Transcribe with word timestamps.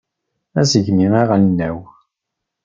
Asegmi 0.59 1.07
aɣelnaw. 1.21 1.77